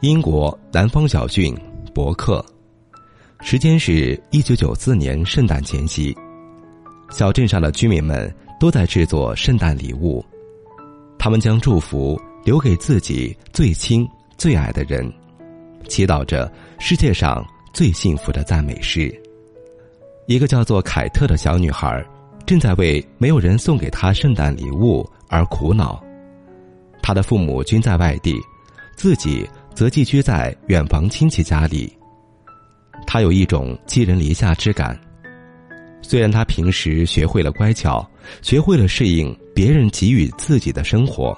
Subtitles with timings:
[0.00, 1.56] 英国南方小郡
[1.94, 2.44] 伯克，
[3.40, 6.14] 时间是一九九四年圣诞前夕。
[7.10, 10.22] 小镇上的居民们都在制作圣诞礼物，
[11.18, 14.06] 他们将祝福留给自己最亲
[14.36, 15.10] 最爱的人，
[15.88, 17.42] 祈祷着世界上
[17.72, 19.10] 最幸福的赞美诗。
[20.26, 22.04] 一个叫做凯特的小女孩，
[22.44, 26.04] 正在为没有人送给她圣诞礼物而苦恼。
[27.02, 28.36] 她的父母均在外地，
[28.96, 31.96] 自己则寄居在远房亲戚家里。
[33.06, 34.98] 他有一种寄人篱下之感。
[36.02, 38.04] 虽然他平时学会了乖巧，
[38.42, 41.36] 学会了适应别人给予自己的生活，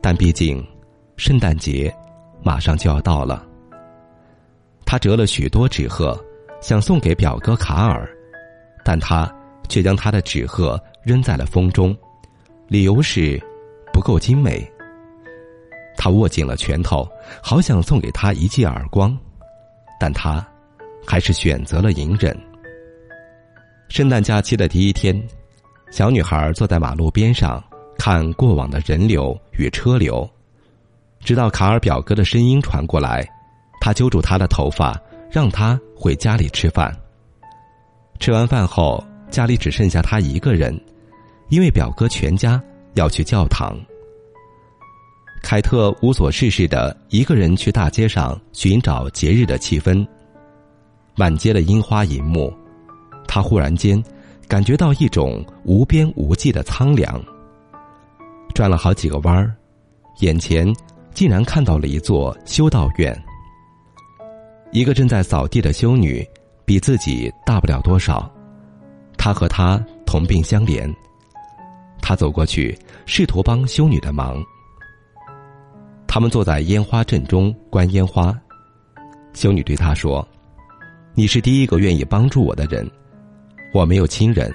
[0.00, 0.62] 但毕竟，
[1.16, 1.94] 圣诞节
[2.42, 3.46] 马上就要到了。
[4.84, 6.22] 他折了许多纸鹤。
[6.60, 8.08] 想送给表哥卡尔，
[8.84, 9.28] 但他
[9.68, 11.92] 却将他的纸鹤扔在了风中，
[12.68, 13.36] 理由是
[13.92, 14.71] 不够精美。
[16.02, 17.08] 他握紧了拳头，
[17.40, 19.16] 好想送给他一记耳光，
[20.00, 20.44] 但他
[21.06, 22.36] 还是选择了隐忍。
[23.88, 25.16] 圣诞假期的第一天，
[25.92, 27.62] 小女孩坐在马路边上
[27.96, 30.28] 看过往的人流与车流，
[31.20, 33.24] 直到卡尔表哥的声音传过来，
[33.80, 35.00] 他揪住他的头发。
[35.30, 36.94] 让他回家里吃饭。
[38.18, 40.78] 吃完饭后，家里只剩下他一个人，
[41.48, 42.60] 因为表哥全家
[42.94, 43.74] 要去教堂。
[45.42, 50.06] 凯特无所事事的一个人去大街上寻找节日的气氛。
[51.14, 52.50] 满街的樱花银幕，
[53.26, 54.02] 他忽然间
[54.48, 57.22] 感觉到一种无边无际的苍凉。
[58.54, 59.54] 转了好几个弯儿，
[60.20, 60.72] 眼前
[61.12, 63.14] 竟然看到了一座修道院。
[64.70, 66.26] 一个正在扫地的修女，
[66.64, 68.30] 比自己大不了多少，
[69.18, 70.90] 她和他同病相怜。
[72.00, 74.42] 他走过去，试图帮修女的忙。
[76.14, 78.38] 他们坐在烟花阵中观烟花。
[79.32, 80.28] 修女对他说
[81.16, 82.86] ：“你是第一个愿意帮助我的人。
[83.72, 84.54] 我没有亲人，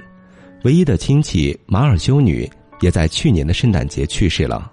[0.66, 2.48] 唯一的亲戚马尔修女
[2.80, 4.72] 也在去年的圣诞节去世了。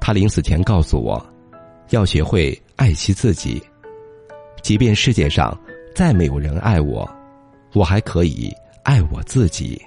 [0.00, 1.22] 她临死前告诉我，
[1.90, 3.62] 要学会爱惜自己。”
[4.62, 5.54] 即便世界上
[5.94, 7.06] 再没有人爱我，
[7.74, 8.50] 我还可以
[8.82, 9.78] 爱我自己。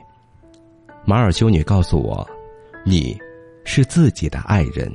[1.03, 2.29] 马尔修女告诉我
[2.85, 3.19] ：“你
[3.65, 4.87] 是自己的爱人。”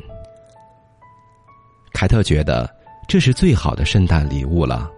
[2.05, 2.69] 凯特觉得
[3.09, 4.91] 这是最好的圣诞礼物了。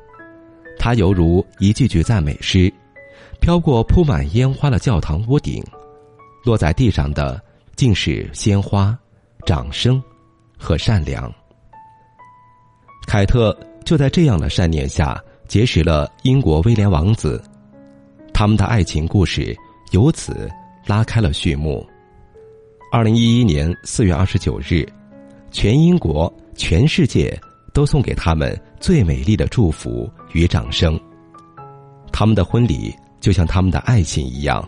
[0.76, 2.68] 它犹如一句句赞美诗，
[3.40, 5.62] 飘过铺满烟花的教堂屋顶，
[6.44, 7.40] 落在地上的
[7.76, 8.98] 尽是鲜花、
[9.46, 10.02] 掌声
[10.58, 11.32] 和善良。
[13.06, 13.56] 凯特。
[13.84, 17.40] 就在这样的善念下，结识了英国威廉王子，
[18.34, 19.56] 他们的爱情故事
[19.92, 20.50] 由此
[20.86, 21.86] 拉开了序幕。
[22.90, 24.84] 二零一一年四月二十九日，
[25.52, 27.38] 全英国、全世界
[27.72, 30.98] 都送给他们最美丽的祝福与掌声。
[32.12, 34.66] 他们的婚礼就像他们的爱情一样，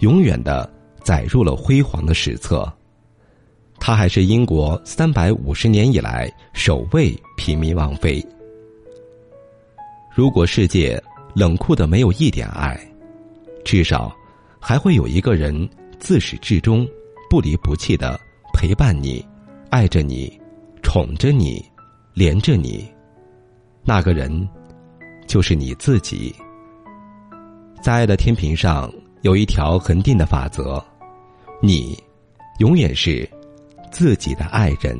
[0.00, 0.68] 永远的
[1.02, 2.70] 载入了辉煌的史册。
[3.80, 8.24] 她还是英国三百五十年以来首位平民王妃。
[10.12, 11.00] 如果世界
[11.34, 12.76] 冷酷的没有一点爱，
[13.64, 14.12] 至少
[14.58, 15.68] 还会有一个人
[16.00, 16.86] 自始至终
[17.30, 18.18] 不离不弃的
[18.52, 19.24] 陪伴你、
[19.70, 20.37] 爱着你、
[20.90, 21.62] 宠着你、
[22.14, 22.90] 连着你。
[23.84, 24.48] 那个人
[25.26, 26.34] 就是你自己。
[27.82, 28.90] 在爱的天平上
[29.20, 30.82] 有一条恒定的法则：
[31.60, 32.02] 你
[32.58, 33.28] 永远是
[33.92, 34.98] 自己的爱人。